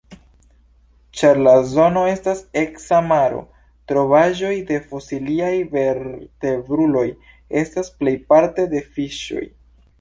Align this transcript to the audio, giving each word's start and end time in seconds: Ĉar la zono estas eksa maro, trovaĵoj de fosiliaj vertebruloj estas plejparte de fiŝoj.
Ĉar 1.19 1.39
la 1.47 1.51
zono 1.73 2.05
estas 2.11 2.41
eksa 2.61 3.01
maro, 3.11 3.43
trovaĵoj 3.93 4.53
de 4.71 4.81
fosiliaj 4.89 5.53
vertebruloj 5.77 7.07
estas 7.65 7.97
plejparte 8.01 8.71
de 8.77 8.87
fiŝoj. 8.97 9.49